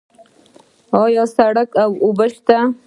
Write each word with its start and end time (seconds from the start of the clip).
آیا 1.03 1.23
سړک 1.35 1.69
او 1.83 1.91
اوبه 2.03 2.25
شته؟ 2.33 2.57